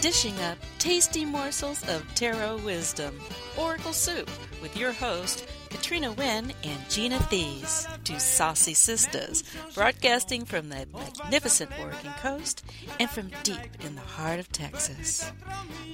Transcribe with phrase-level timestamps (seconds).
[0.00, 3.20] Dishing up tasty morsels of tarot wisdom.
[3.58, 4.30] Oracle Soup
[4.62, 9.44] with your host, Katrina Wynne and Gina Thies, two saucy sisters,
[9.74, 12.64] broadcasting from the magnificent Oregon coast
[12.98, 15.30] and from deep in the heart of Texas.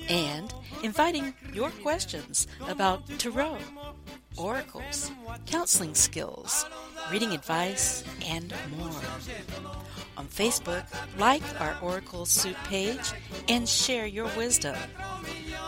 [0.08, 0.52] And
[0.82, 3.58] inviting your questions about tarot,
[4.36, 5.11] oracles,
[5.46, 6.66] counseling skills,
[7.11, 9.00] reading advice, and more.
[10.16, 10.85] On Facebook,
[11.18, 13.13] like our Oracle Soup page
[13.49, 14.77] and share your wisdom.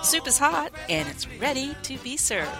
[0.03, 2.51] Soup is hot and it's ready to be served.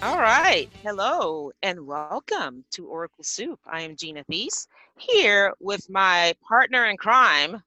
[0.00, 0.68] All right.
[0.82, 3.58] Hello and welcome to Oracle Soup.
[3.66, 4.66] I am Gina Thies
[4.96, 7.62] here with my partner in crime,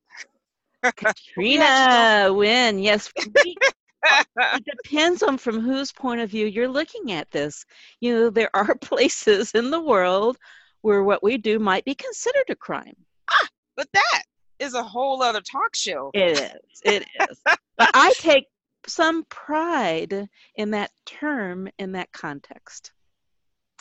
[0.96, 2.80] Katrina Wynne.
[2.80, 3.12] Yes.
[3.18, 7.66] it depends on from whose point of view you're looking at this.
[8.00, 10.38] You know, there are places in the world
[10.82, 12.96] where what we do might be considered a crime.
[13.30, 13.48] Ah,
[13.82, 14.24] but that
[14.60, 16.12] is a whole other talk show.
[16.14, 16.82] It is.
[16.84, 17.42] It is.
[17.78, 18.46] but I take
[18.86, 22.92] some pride in that term in that context.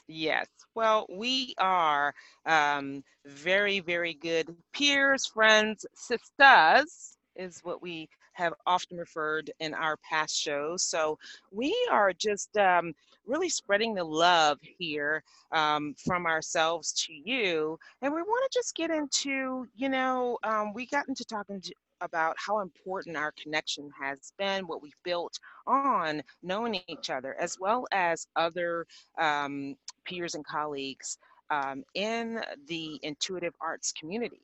[0.08, 0.46] Yes.
[0.74, 2.14] Well, we are
[2.46, 8.08] um, very, very good peers, friends, sisters, is what we
[8.40, 10.82] have often referred in our past shows.
[10.82, 11.18] So
[11.52, 12.94] we are just um,
[13.26, 17.78] really spreading the love here um, from ourselves to you.
[18.02, 21.74] And we want to just get into, you know, um, we got into talking to,
[22.02, 27.58] about how important our connection has been, what we've built on knowing each other, as
[27.60, 28.86] well as other
[29.20, 31.18] um, peers and colleagues
[31.50, 34.40] um, in the intuitive arts community.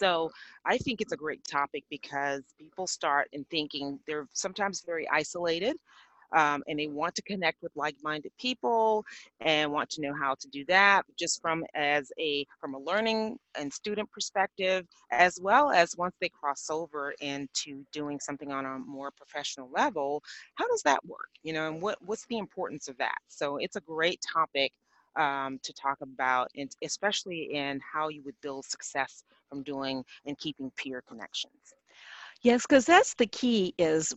[0.00, 0.30] So
[0.64, 5.76] I think it's a great topic because people start in thinking they're sometimes very isolated
[6.32, 9.04] um, and they want to connect with like-minded people
[9.40, 13.38] and want to know how to do that just from as a from a learning
[13.58, 18.78] and student perspective as well as once they cross over into doing something on a
[18.78, 20.22] more professional level
[20.54, 21.30] how does that work?
[21.42, 23.18] You know and what what's the importance of that?
[23.28, 24.72] So it's a great topic
[25.16, 30.38] um, to talk about and especially in how you would build success from doing and
[30.38, 31.74] keeping peer connections
[32.42, 34.14] Yes, because that's the key is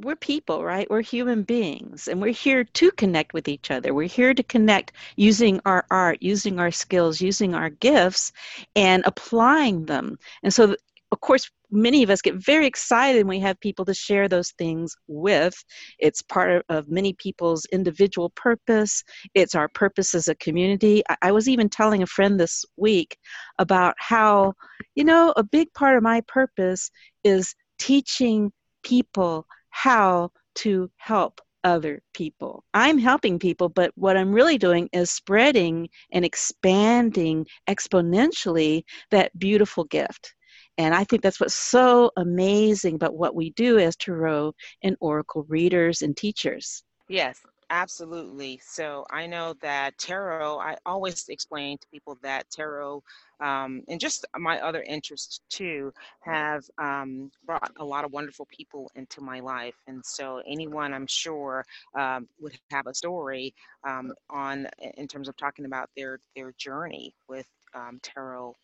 [0.00, 0.88] we're people, right?
[0.90, 3.92] We're human beings and we're here to connect with each other.
[3.92, 8.32] We're here to connect using our art, using our skills, using our gifts
[8.74, 10.18] and applying them.
[10.42, 10.74] And so
[11.12, 14.52] of course many of us get very excited when we have people to share those
[14.52, 15.54] things with.
[15.98, 19.02] It's part of many people's individual purpose.
[19.34, 21.02] It's our purpose as a community.
[21.22, 23.18] I, was even telling a friend this week
[23.58, 24.54] about how,
[24.94, 26.90] you know, a big part of my purpose
[27.24, 28.52] is teaching
[28.82, 32.62] people how to help other people.
[32.74, 39.82] I'm helping people, but what I'm really doing is spreading and expanding exponentially that beautiful
[39.84, 40.35] gift.
[40.78, 45.44] And I think that's what's so amazing about what we do as Tarot and Oracle
[45.48, 46.82] readers and teachers.
[47.08, 48.60] Yes, absolutely.
[48.64, 53.02] So I know that tarot, I always explain to people that tarot
[53.40, 58.90] um, and just my other interests too have um, brought a lot of wonderful people
[58.94, 59.74] into my life.
[59.86, 61.64] And so anyone I'm sure
[61.98, 63.54] um, would have a story
[63.86, 68.54] um, on in terms of talking about their their journey with um, tarot.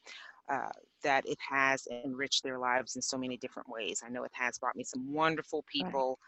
[0.49, 0.69] Uh,
[1.03, 4.03] that it has enriched their lives in so many different ways.
[4.05, 6.19] I know it has brought me some wonderful people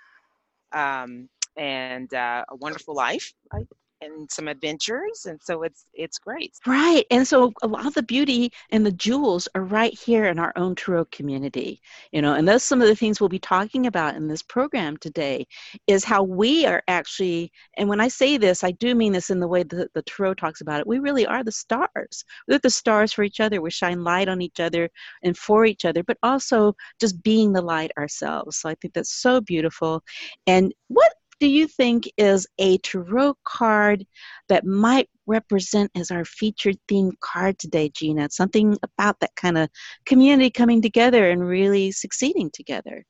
[0.72, 1.02] right.
[1.02, 3.32] um, and uh, a wonderful life.
[3.52, 3.66] I,
[4.04, 6.54] and some adventures and so it's it's great.
[6.66, 10.38] Right and so a lot of the beauty and the jewels are right here in
[10.38, 11.80] our own tarot community
[12.12, 14.96] you know and that's some of the things we'll be talking about in this program
[14.96, 15.46] today
[15.86, 19.40] is how we are actually and when i say this i do mean this in
[19.40, 20.86] the way that the tarot talks about it.
[20.86, 22.24] We really are the stars.
[22.48, 23.60] We're the stars for each other.
[23.60, 24.90] We shine light on each other
[25.22, 28.58] and for each other but also just being the light ourselves.
[28.58, 30.02] So i think that's so beautiful.
[30.46, 31.12] And what
[31.44, 34.06] do you think is a tarot card
[34.48, 38.30] that might represent as our featured theme card today, Gina?
[38.30, 39.68] Something about that kind of
[40.06, 43.04] community coming together and really succeeding together.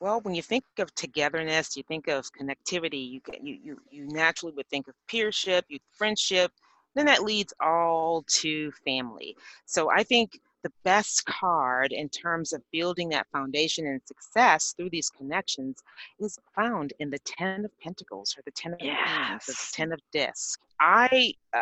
[0.00, 3.10] Well, when you think of togetherness, you think of connectivity.
[3.10, 6.52] You you you, you naturally would think of peership, you friendship.
[6.94, 9.34] Then that leads all to family.
[9.64, 14.90] So I think the best card in terms of building that foundation and success through
[14.90, 15.82] these connections
[16.20, 19.46] is found in the Ten of Pentacles or the Ten of yes.
[19.46, 20.58] the Ten of Discs.
[20.80, 21.60] I uh,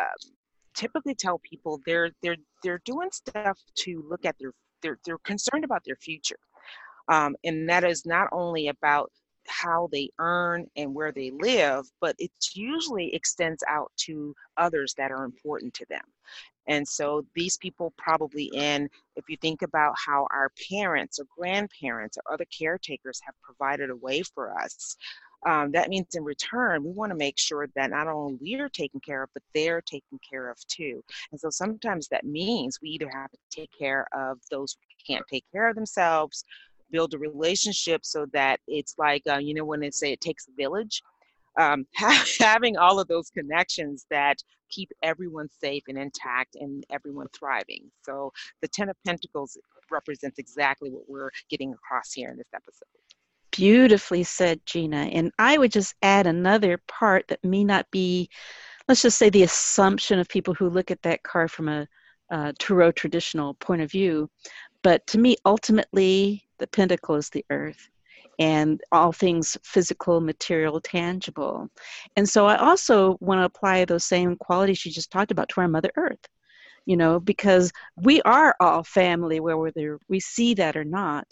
[0.73, 5.63] typically tell people they're they're they're doing stuff to look at their they're they're concerned
[5.63, 6.39] about their future,
[7.07, 9.11] um, and that is not only about
[9.47, 15.11] how they earn and where they live, but it usually extends out to others that
[15.11, 16.03] are important to them.
[16.67, 22.17] And so these people probably in, if you think about how our parents or grandparents
[22.17, 24.95] or other caretakers have provided a way for us,
[25.45, 28.69] um, that means in return, we want to make sure that not only we are
[28.69, 31.03] taken care of, but they're taken care of too.
[31.31, 35.25] And so sometimes that means we either have to take care of those who can't
[35.27, 36.43] take care of themselves,
[36.91, 40.47] build a relationship so that it's like, uh, you know, when they say it takes
[40.47, 41.01] a village,
[41.57, 41.85] um,
[42.39, 44.37] having all of those connections that
[44.69, 47.91] keep everyone safe and intact and everyone thriving.
[48.03, 48.31] So
[48.61, 49.57] the Ten of Pentacles
[49.91, 52.87] represents exactly what we're getting across here in this episode.
[53.51, 55.09] Beautifully said, Gina.
[55.11, 58.29] And I would just add another part that may not be,
[58.87, 61.87] let's just say, the assumption of people who look at that card from a
[62.31, 64.29] uh, Tarot traditional point of view.
[64.83, 67.89] But to me, ultimately, the pentacle is the earth
[68.41, 71.69] and all things physical, material, tangible.
[72.17, 75.61] And so I also want to apply those same qualities you just talked about to
[75.61, 76.27] our Mother Earth
[76.85, 81.27] you know, because we are all family, whether we see that or not.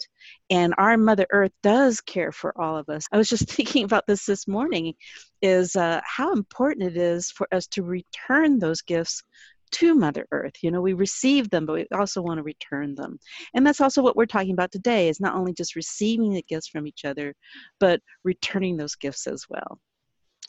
[0.48, 3.06] And our Mother Earth does care for all of us.
[3.10, 4.94] I was just thinking about this this morning
[5.42, 9.24] is uh, how important it is for us to return those gifts
[9.72, 10.54] to Mother Earth.
[10.62, 13.18] You know, we receive them, but we also want to return them.
[13.54, 16.68] And that's also what we're talking about today is not only just receiving the gifts
[16.68, 17.34] from each other,
[17.78, 19.80] but returning those gifts as well.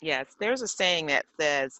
[0.00, 1.78] Yes, there's a saying that says,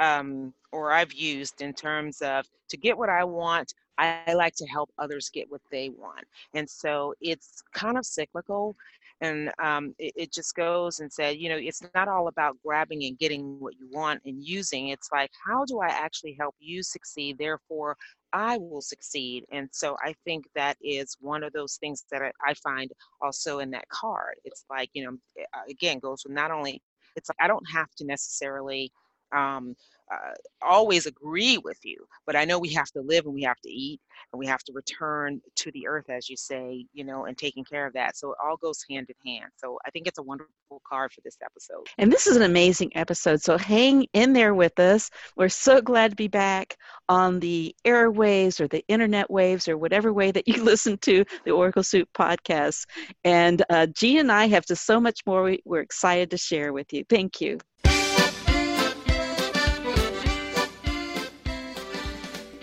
[0.00, 4.66] um, or I've used in terms of to get what I want, I like to
[4.66, 6.24] help others get what they want.
[6.54, 8.76] And so it's kind of cyclical.
[9.24, 13.04] And um, it, it, just goes and said, you know, it's not all about grabbing
[13.04, 14.88] and getting what you want and using.
[14.88, 17.38] It's like, how do I actually help you succeed?
[17.38, 17.96] Therefore,
[18.34, 19.44] I will succeed.
[19.50, 22.90] And so I think that is one of those things that I, I find
[23.22, 24.34] also in that card.
[24.44, 26.82] It's like, you know, again, goes with not only,
[27.16, 28.92] it's like I don't have to necessarily
[29.34, 29.74] um,
[30.12, 30.32] uh,
[30.62, 31.96] always agree with you,
[32.26, 34.00] but I know we have to live and we have to eat
[34.32, 37.64] and we have to return to the earth, as you say, you know, and taking
[37.64, 38.16] care of that.
[38.16, 39.50] So it all goes hand in hand.
[39.56, 41.86] So I think it's a wonderful card for this episode.
[41.98, 43.42] And this is an amazing episode.
[43.42, 45.10] So hang in there with us.
[45.36, 46.76] We're so glad to be back
[47.08, 51.50] on the airwaves or the internet waves or whatever way that you listen to the
[51.50, 52.86] Oracle Soup podcast.
[53.24, 56.92] And uh, G and I have just so much more we're excited to share with
[56.92, 57.04] you.
[57.08, 57.58] Thank you.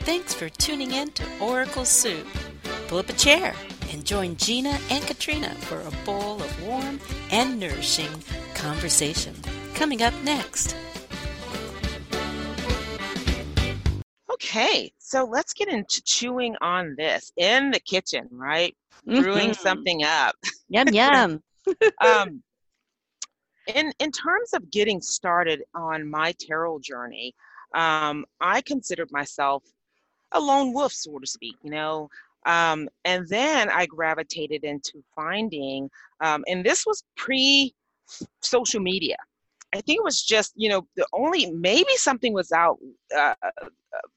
[0.04, 2.26] Thanks for tuning in to Oracle Soup.
[2.88, 3.54] Pull up a chair
[3.92, 7.00] and join Gina and Katrina for a bowl of warm
[7.30, 8.10] and nourishing
[8.56, 9.36] conversation.
[9.76, 10.76] Coming up next.
[14.34, 18.76] Okay, so let's get into chewing on this in the kitchen, right?
[19.08, 19.22] Mm-hmm.
[19.22, 20.36] Brewing something up.
[20.68, 21.44] Yum yum.
[22.04, 22.42] um,
[23.68, 27.36] in in terms of getting started on my tarot journey,
[27.76, 29.64] um, I considered myself
[30.32, 32.10] a lone wolf, so to speak, you know.
[32.46, 35.90] Um, and then I gravitated into finding,
[36.22, 37.74] um, and this was pre
[38.42, 39.18] social media.
[39.74, 42.78] I think it was just, you know, the only maybe something was out
[43.16, 43.36] uh,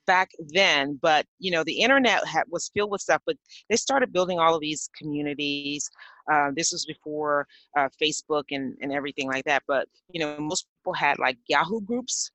[0.06, 3.22] back then, but you know, the internet had, was filled with stuff.
[3.24, 3.36] But
[3.68, 5.88] they started building all of these communities.
[6.30, 9.62] Uh, this was before uh, Facebook and and everything like that.
[9.68, 12.30] But you know, most people had like Yahoo groups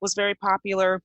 [0.00, 1.02] was very popular.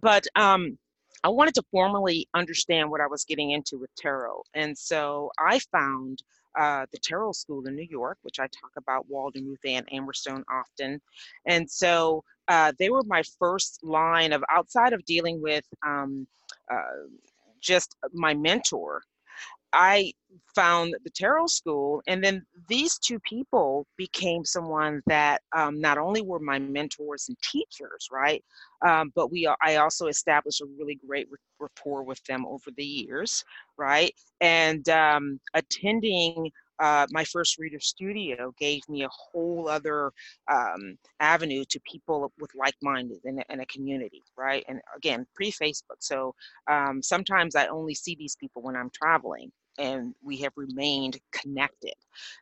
[0.00, 0.78] But um,
[1.26, 4.44] I wanted to formally understand what I was getting into with tarot.
[4.54, 6.22] And so I found
[6.56, 10.44] uh, the Tarot School in New York, which I talk about Walden, Ruth Ann Amberstone
[10.48, 11.00] often.
[11.44, 16.28] And so uh, they were my first line of outside of dealing with um,
[16.72, 17.08] uh,
[17.60, 19.02] just my mentor
[19.76, 20.12] I
[20.54, 26.22] found the tarot school, and then these two people became someone that um, not only
[26.22, 28.42] were my mentors and teachers, right,
[28.86, 31.28] um, but we I also established a really great
[31.60, 33.44] rapport with them over the years,
[33.76, 36.50] right, and um, attending.
[36.78, 40.12] Uh, my first reader studio gave me a whole other
[40.52, 45.96] um, avenue to people with like-minded in a, in a community right and again pre-facebook
[46.00, 46.34] so
[46.70, 51.94] um, sometimes i only see these people when i'm traveling and we have remained connected.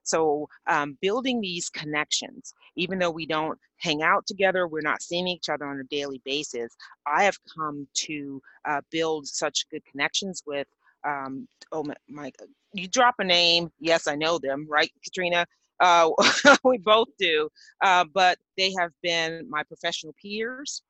[0.02, 5.26] So, um, building these connections, even though we don't hang out together, we're not seeing
[5.28, 6.74] each other on a daily basis,
[7.06, 10.66] I have come to uh, build such good connections with.
[11.06, 12.32] Um, oh my, my,
[12.72, 15.46] you drop a name, yes, I know them, right, Katrina?
[15.80, 16.10] Uh,
[16.64, 17.48] we both do,
[17.82, 20.82] uh, but they have been my professional peers.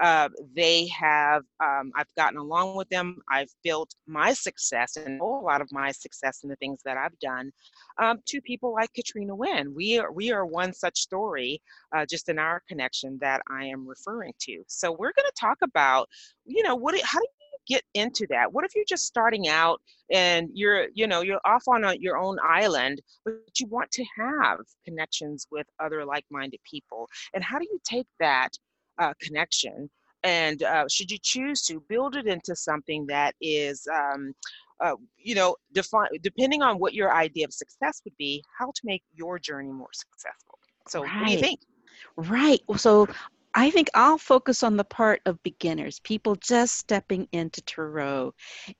[0.00, 3.18] Uh, they have, um, I've gotten along with them.
[3.30, 7.18] I've built my success and a lot of my success in the things that I've
[7.18, 7.50] done
[7.98, 9.74] um, to people like Katrina Wynne.
[9.74, 11.62] We are, we are one such story
[11.94, 14.62] uh, just in our connection that I am referring to.
[14.66, 16.08] So we're going to talk about,
[16.44, 19.80] you know, what, how do you get into that what if you're just starting out
[20.10, 24.04] and you're you know you're off on a, your own island but you want to
[24.16, 28.50] have connections with other like-minded people and how do you take that
[28.98, 29.88] uh, connection
[30.24, 34.32] and uh, should you choose to build it into something that is um,
[34.80, 38.80] uh, you know define depending on what your idea of success would be how to
[38.84, 41.14] make your journey more successful so right.
[41.14, 41.60] what do you think
[42.16, 42.60] Right.
[42.76, 43.08] So
[43.58, 48.34] I think I'll focus on the part of beginners, people just stepping into Tarot.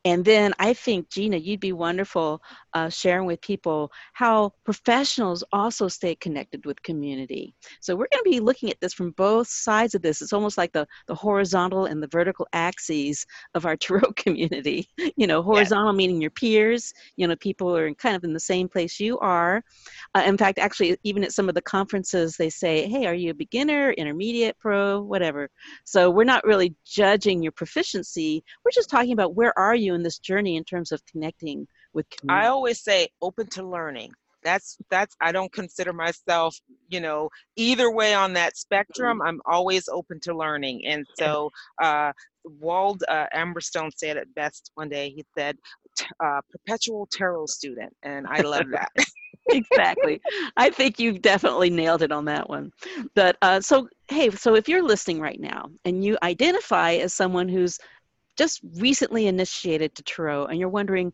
[0.04, 2.42] And then I think, Gina, you'd be wonderful
[2.74, 7.54] uh, sharing with people how professionals also stay connected with community.
[7.80, 10.20] So we're going to be looking at this from both sides of this.
[10.20, 14.90] It's almost like the, the horizontal and the vertical axes of our Tarot community.
[15.16, 15.96] You know, horizontal yes.
[15.96, 19.64] meaning your peers, you know, people are kind of in the same place you are.
[20.14, 23.30] Uh, in fact, actually, even at some of the conferences, they say, hey, are you
[23.30, 25.48] a beginner, intermediate, pro, whatever.
[25.84, 28.42] So we're not really judging your proficiency.
[28.64, 32.06] We're just talking about where are you in this journey in terms of connecting with
[32.10, 32.46] community.
[32.46, 34.10] I always say open to learning.
[34.42, 36.56] That's that's I don't consider myself,
[36.88, 39.22] you know, either way on that spectrum.
[39.22, 40.84] I'm always open to learning.
[40.84, 42.12] And so uh
[42.44, 45.10] Wald uh, Amberstone said it best one day.
[45.10, 45.56] He said,
[46.22, 48.92] uh, "Perpetual tarot student," and I love that.
[49.48, 50.20] exactly.
[50.56, 52.72] I think you've definitely nailed it on that one.
[53.14, 57.48] But uh, so, hey, so if you're listening right now and you identify as someone
[57.48, 57.78] who's
[58.36, 61.12] just recently initiated to Tarot and you're wondering,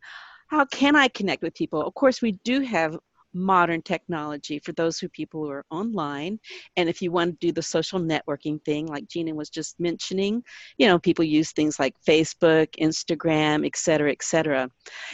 [0.49, 1.83] how can I connect with people?
[1.83, 2.99] Of course, we do have
[3.35, 6.39] modern technology for those who people who are online
[6.77, 10.43] and if you want to do the social networking thing like gina was just mentioning
[10.77, 14.69] you know people use things like facebook instagram et cetera et cetera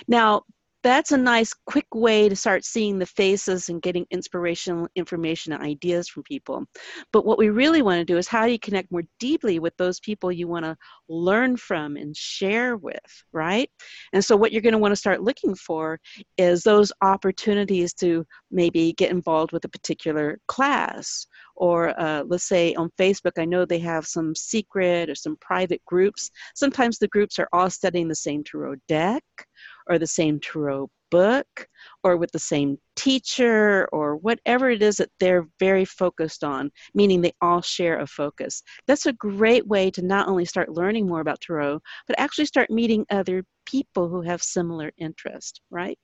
[0.09, 0.43] now
[0.89, 5.63] that's a nice quick way to start seeing the faces and getting inspirational information and
[5.63, 6.65] ideas from people.
[7.13, 9.77] But what we really want to do is how do you connect more deeply with
[9.77, 10.77] those people you want to
[11.09, 13.71] learn from and share with, right?
[14.13, 16.01] And so what you're going to want to start looking for
[16.37, 21.27] is those opportunities to maybe get involved with a particular class
[21.59, 25.85] or uh, let's say on Facebook, I know they have some secret or some private
[25.85, 26.31] groups.
[26.55, 29.25] Sometimes the groups are all studying the same tarot deck
[29.89, 31.67] or the same tarot book
[32.05, 37.21] or with the same teacher or whatever it is that they're very focused on, meaning
[37.21, 38.63] they all share a focus.
[38.87, 42.71] That's a great way to not only start learning more about tarot, but actually start
[42.71, 45.99] meeting other people who have similar interest, right?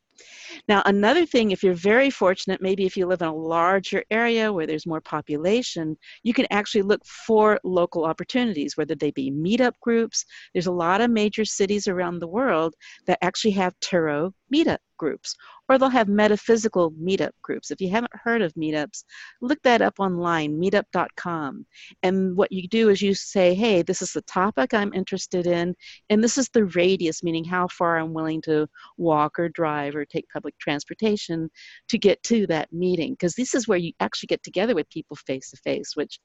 [0.69, 4.53] Now, another thing, if you're very fortunate, maybe if you live in a larger area
[4.53, 9.73] where there's more population, you can actually look for local opportunities, whether they be meetup
[9.81, 10.25] groups.
[10.53, 12.75] There's a lot of major cities around the world
[13.07, 15.35] that actually have tarot meetup groups,
[15.69, 17.71] or they'll have metaphysical meetup groups.
[17.71, 19.05] If you haven't heard of meetups,
[19.41, 21.67] look that up online, meetup.com.
[22.03, 25.75] And what you do is you say, hey, this is the topic I'm interested in,
[26.11, 30.05] and this is the radius, meaning how far I'm willing to walk or drive or
[30.05, 31.51] take public transportation
[31.89, 33.13] to get to that meeting.
[33.13, 36.19] Because this is where you actually get together with people face to face, which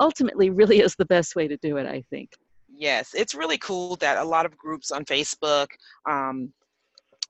[0.00, 2.30] ultimately really is the best way to do it, I think.
[2.76, 5.68] Yes, it's really cool that a lot of groups on Facebook,
[6.08, 6.52] um,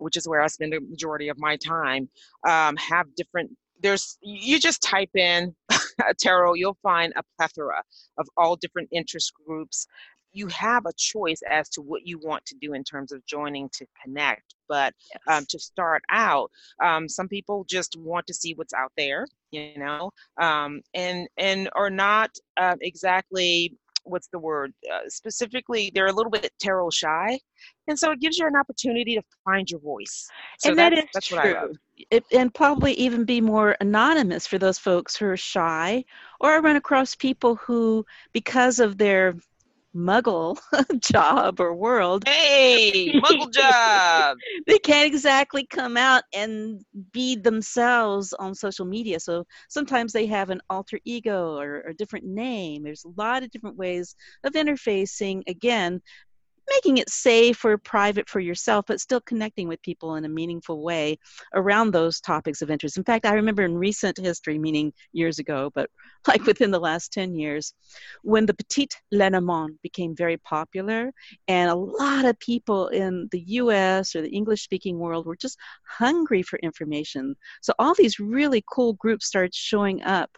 [0.02, 2.08] which is where I spend the majority of my time,
[2.46, 3.50] um, have different.
[3.80, 5.54] There's you just type in
[6.18, 7.82] tarot, you'll find a plethora
[8.18, 9.86] of all different interest groups.
[10.34, 13.68] You have a choice as to what you want to do in terms of joining
[13.74, 14.54] to connect.
[14.66, 14.94] But
[15.28, 15.38] um, yes.
[15.38, 16.50] um, to start out,
[16.82, 21.68] um, some people just want to see what's out there, you know, um, and and
[21.74, 27.38] are not uh, exactly what's the word uh, specifically they're a little bit tarot shy
[27.88, 30.28] and so it gives you an opportunity to find your voice
[30.58, 31.38] so and that is that's true.
[31.38, 31.76] what i love
[32.10, 36.04] it, and probably even be more anonymous for those folks who are shy
[36.40, 39.34] or I run across people who because of their
[39.94, 40.58] muggle
[41.00, 42.26] job or world.
[42.26, 44.36] Hey, muggle job.
[44.66, 46.82] they can't exactly come out and
[47.12, 49.20] be themselves on social media.
[49.20, 52.82] So sometimes they have an alter ego or, or a different name.
[52.82, 56.00] There's a lot of different ways of interfacing, again,
[56.68, 60.82] making it safe or private for yourself, but still connecting with people in a meaningful
[60.82, 61.18] way
[61.54, 62.96] around those topics of interest.
[62.96, 65.90] In fact, I remember in recent history, meaning years ago, but
[66.28, 67.74] like within the last 10 years,
[68.22, 71.12] when the Petite Lenormand became very popular,
[71.48, 75.58] and a lot of people in the US or the English speaking world were just
[75.84, 77.34] hungry for information.
[77.60, 80.30] So all these really cool groups started showing up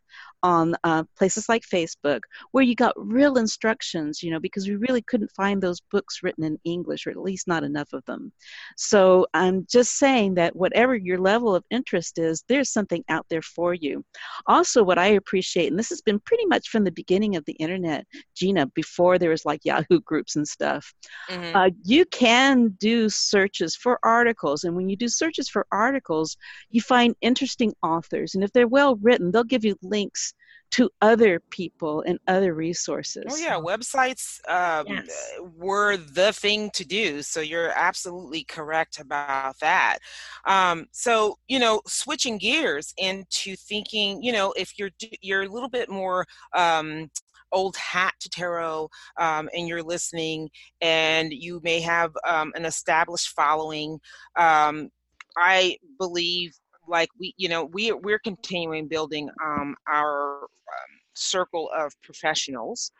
[0.45, 2.21] on uh, places like Facebook
[2.53, 6.45] where you got real instructions, you know, because we really couldn't find those books written
[6.45, 8.31] in English, or at least not enough of them.
[8.77, 13.41] So I'm just saying that whatever your level of interest is, there's something out there
[13.41, 14.05] for you.
[14.47, 17.55] Also, what I appreciate, and this has been pretty much from the beginning of the
[17.55, 20.93] internet, Gina, before there was like Yahoo groups and stuff,
[21.31, 21.57] mm-hmm.
[21.57, 24.65] uh, you can do searches for articles.
[24.65, 26.37] And when you do searches for articles,
[26.69, 28.35] you find interesting authors.
[28.35, 30.34] And if they're well written, they'll give you links
[30.75, 33.27] to other people and other resources.
[33.31, 35.33] Oh yeah, websites um, yes.
[35.57, 37.23] were the thing to do.
[37.23, 39.99] So you're absolutely correct about that.
[40.47, 44.91] Um, so you know, switching gears into thinking, you know, if you're
[45.21, 46.27] you're a little bit more
[46.57, 47.09] um,
[47.53, 48.89] old hat to tarot
[49.21, 50.51] um, and you're listening
[50.81, 54.01] and you may have um, an established following
[54.35, 54.89] um,
[55.37, 56.53] i believe
[56.89, 62.93] like we you know we we're continuing building um, our um, circle of professionals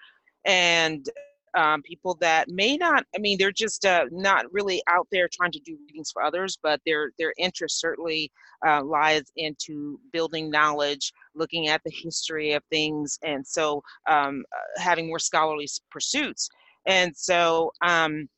[0.45, 1.09] and
[1.57, 5.53] um, people that may not i mean they're just uh, not really out there trying
[5.53, 8.31] to do readings for others but their their interest certainly
[8.67, 14.81] uh, lies into building knowledge looking at the history of things and so um, uh,
[14.81, 16.49] having more scholarly pursuits.
[16.87, 18.29] And so um,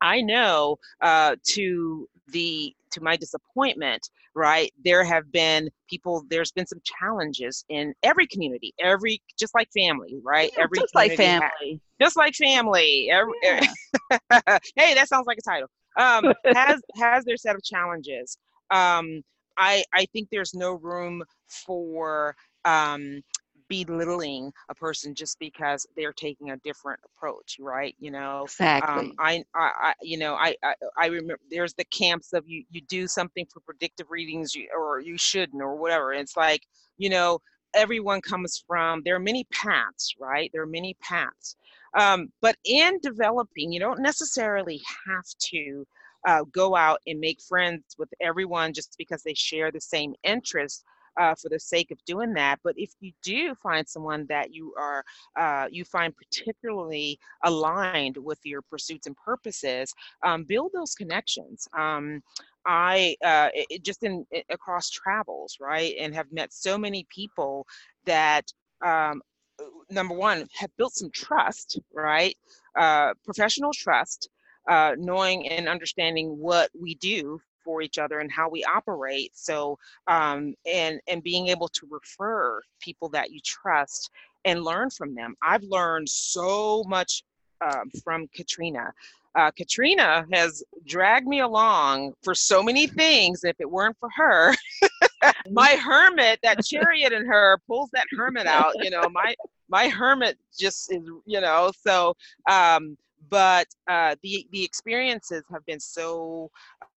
[0.00, 6.66] i know uh, to the to my disappointment right there have been people there's been
[6.66, 11.80] some challenges in every community every just like family right yeah, every just like family.
[12.00, 13.60] just like family every, yeah.
[14.76, 15.68] hey that sounds like a title.
[15.98, 18.38] Um has has their set of challenges.
[18.70, 19.22] Um
[19.58, 23.22] i i think there's no room for um
[23.68, 27.94] belittling a person just because they're taking a different approach right?
[27.98, 29.04] You know um, exactly.
[29.08, 32.64] Um, I, I, I you know I, I i remember there's the camps of you
[32.70, 36.12] you do something for predictive readings you, or you shouldn't or whatever.
[36.12, 36.66] It's like
[36.98, 37.40] you know
[37.74, 40.50] everyone comes from there are many paths right?
[40.52, 41.56] There are many paths.
[41.94, 45.86] Um, but in developing you don't necessarily have to
[46.26, 50.82] uh, go out and make friends with everyone just because they share the same interests
[51.18, 52.58] uh, for the sake of doing that.
[52.62, 55.04] But if you do find someone that you are
[55.36, 59.92] uh, you find particularly aligned with your pursuits and purposes,
[60.24, 61.68] um, build those connections.
[61.76, 62.22] Um,
[62.66, 67.66] I uh, it, just in it, across travels, right, and have met so many people
[68.04, 68.44] that
[68.84, 69.22] um,
[69.90, 72.36] number one have built some trust, right,
[72.78, 74.28] uh, professional trust,
[74.68, 79.32] uh, knowing and understanding what we do for each other and how we operate.
[79.34, 84.10] So, um, and and being able to refer people that you trust
[84.44, 85.34] and learn from them.
[85.42, 87.24] I've learned so much
[87.60, 88.92] um, from Katrina.
[89.34, 93.44] Uh, Katrina has dragged me along for so many things.
[93.44, 94.54] If it weren't for her,
[95.50, 98.72] my hermit, that chariot in her pulls that hermit out.
[98.82, 99.34] You know, my
[99.68, 101.02] my hermit just is.
[101.26, 102.14] You know, so.
[102.48, 102.96] Um,
[103.28, 106.50] but uh, the the experiences have been so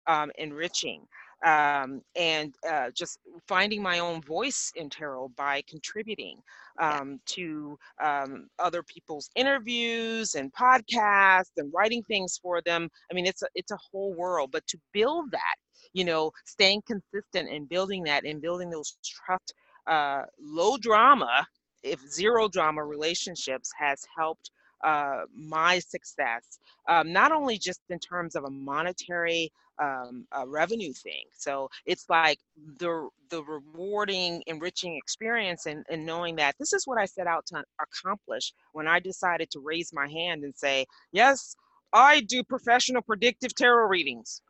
[0.06, 1.02] um, enriching
[1.44, 6.38] um, and uh, just finding my own voice in tarot by contributing
[6.80, 12.88] um, to um, other people's interviews and podcasts and writing things for them.
[13.10, 15.56] I mean, it's a, it's a whole world, but to build that,
[15.92, 19.54] you know, staying consistent and building that and building those trust,
[19.86, 21.46] uh, low drama,
[21.82, 24.50] if zero drama relationships has helped
[24.84, 26.58] uh, my success,
[26.88, 31.24] um, not only just in terms of a monetary um, a revenue thing.
[31.36, 32.38] So it's like
[32.78, 37.46] the the rewarding, enriching experience, and, and knowing that this is what I set out
[37.46, 41.56] to accomplish when I decided to raise my hand and say, yes,
[41.92, 44.42] I do professional predictive tarot readings.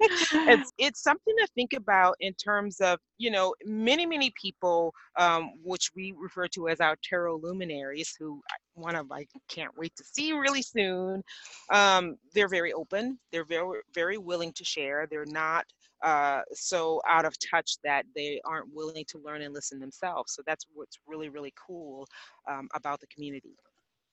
[0.00, 5.52] It's it's something to think about in terms of you know many many people um,
[5.62, 8.40] which we refer to as our tarot luminaries who
[8.74, 11.22] one of I can't wait to see really soon.
[11.70, 13.18] Um, they're very open.
[13.32, 15.06] They're very very willing to share.
[15.10, 15.64] They're not
[16.02, 20.34] uh, so out of touch that they aren't willing to learn and listen themselves.
[20.34, 22.06] So that's what's really really cool
[22.48, 23.56] um, about the community.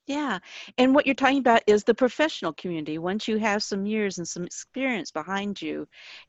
[0.08, 0.40] Yeah.
[0.78, 2.98] And what you're talking about is the professional community.
[2.98, 5.88] Once you have some years and some experience behind you,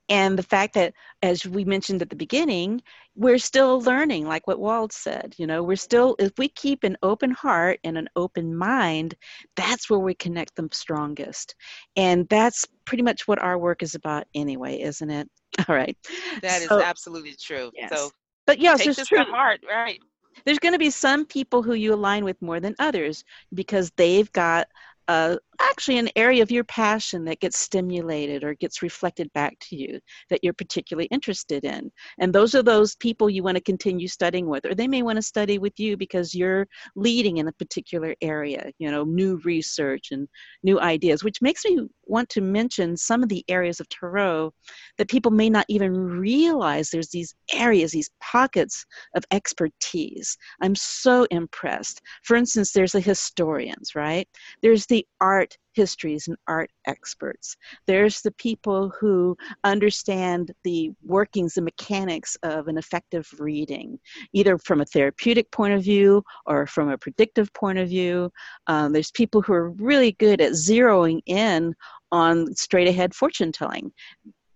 [0.09, 2.83] and the fact that, as we mentioned at the beginning,
[3.17, 5.35] we're still learning, like what Wald said.
[5.39, 9.15] You know, we're still, if we keep an open heart and an open mind,
[9.57, 11.55] that's where we connect them strongest.
[11.97, 15.29] And that's pretty much what our work is about anyway, isn't it?
[15.69, 15.97] All right.
[16.43, 17.71] That so, is absolutely true.
[17.75, 17.91] Yes.
[17.91, 18.11] So,
[18.47, 19.25] but yes, take it's this true.
[19.25, 19.99] to heart, right?
[20.45, 24.31] There's going to be some people who you align with more than others because they've
[24.33, 24.69] got
[25.09, 29.77] a, actually an area of your passion that gets stimulated or gets reflected back to
[29.77, 31.91] you that you're particularly interested in.
[32.19, 35.17] And those are those people you want to continue studying with, or they may want
[35.17, 40.09] to study with you because you're leading in a particular area, you know, new research
[40.11, 40.29] and
[40.63, 44.53] new ideas, which makes me want to mention some of the areas of Tarot
[44.99, 48.85] that people may not even realize there's these areas, these pockets
[49.17, 50.37] of expertise.
[50.61, 52.01] I'm so impressed.
[52.25, 54.29] For instance, there's the historians, right?
[54.63, 55.42] There's the art
[55.73, 57.57] histories and art experts.
[57.87, 63.99] There's the people who understand the workings and mechanics of an effective reading,
[64.33, 68.31] either from a therapeutic point of view or from a predictive point of view.
[68.67, 71.75] Um, there's people who are really good at zeroing in
[72.11, 73.93] on straight ahead fortune telling.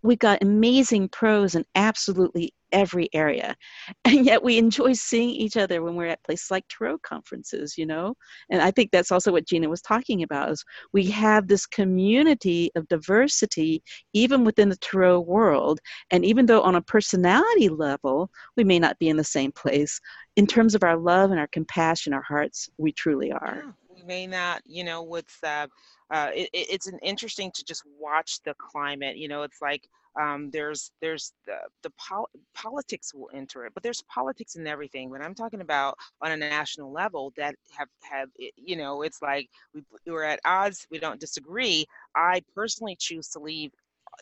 [0.02, 3.56] We've got amazing pros and absolutely every area.
[4.04, 7.86] And yet we enjoy seeing each other when we're at places like Tarot conferences, you
[7.86, 8.14] know?
[8.50, 12.70] And I think that's also what Gina was talking about is we have this community
[12.76, 15.80] of diversity even within the Tarot world.
[16.10, 19.98] And even though on a personality level, we may not be in the same place,
[20.36, 23.62] in terms of our love and our compassion, our hearts, we truly are.
[23.64, 25.66] Yeah, we may not, you know, what's uh,
[26.10, 29.16] uh, it, it's an interesting to just watch the climate.
[29.16, 29.88] You know, it's like
[30.20, 35.10] um, there's there's the the pol- politics will enter it, but there's politics in everything.
[35.10, 39.48] When I'm talking about on a national level that have have you know, it's like
[39.74, 40.86] we we're at odds.
[40.90, 41.86] We don't disagree.
[42.14, 43.72] I personally choose to leave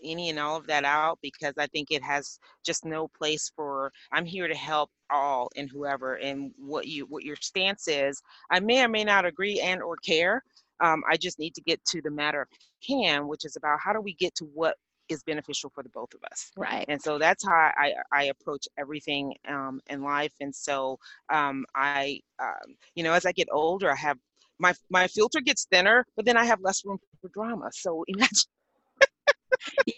[0.02, 3.92] any and all of that out because I think it has just no place for
[4.12, 8.20] I'm here to help all and whoever and what you what your stance is.
[8.50, 10.42] I may or may not agree and or care,
[10.80, 12.48] um, I just need to get to the matter of
[12.86, 14.76] can, which is about how do we get to what
[15.08, 16.50] is beneficial for the both of us.
[16.56, 16.84] Right.
[16.88, 20.32] And so that's how I, I approach everything um, in life.
[20.40, 20.98] And so
[21.32, 24.18] um, I, um, you know, as I get older, I have
[24.58, 27.70] my my filter gets thinner, but then I have less room for drama.
[27.72, 28.50] So imagine.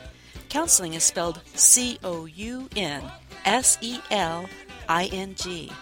[0.49, 3.03] Counseling is spelled C O U N
[3.45, 4.49] S E L
[4.89, 5.73] I N G.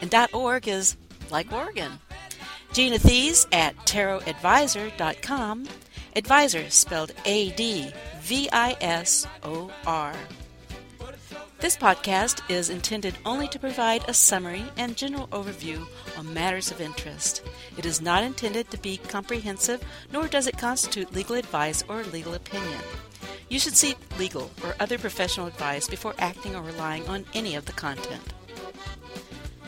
[0.00, 0.96] And .org is
[1.30, 1.92] like Oregon.
[2.72, 5.66] Gina Thies at tarotadvisor.com.
[6.16, 10.14] Advisor spelled A D V I S O R.
[11.60, 16.80] This podcast is intended only to provide a summary and general overview on matters of
[16.80, 17.42] interest.
[17.76, 22.32] It is not intended to be comprehensive, nor does it constitute legal advice or legal
[22.32, 22.80] opinion.
[23.50, 27.66] You should seek legal or other professional advice before acting or relying on any of
[27.66, 28.32] the content.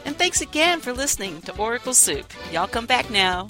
[0.06, 2.24] And thanks again for listening to Oracle Soup.
[2.50, 3.48] Y'all come back now.